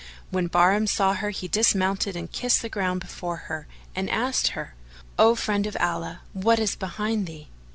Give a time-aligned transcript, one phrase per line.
[0.31, 4.73] When Bahram saw her he dismounted and kissed the ground before her and asked her,
[5.19, 7.49] "O friend of Allah what is behind thee?"